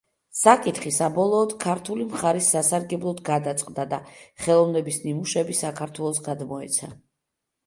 საკითხი 0.37 0.91
საბოლოოდ 0.95 1.51
ქართული 1.65 2.07
მხარის 2.13 2.47
სასარგებლოდ 2.55 3.21
გადაწყდა 3.29 3.85
და 3.93 4.01
ხელოვნების 4.47 4.99
ნიმუშები 5.05 5.59
საქართველოს 5.61 6.25
გადმოეცა. 6.31 6.91